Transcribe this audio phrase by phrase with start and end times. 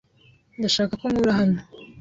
[0.59, 1.59] Ndashaka ko unkura hano.